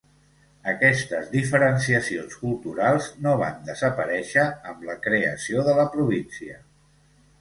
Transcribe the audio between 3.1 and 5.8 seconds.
no van desaparèixer amb la creació de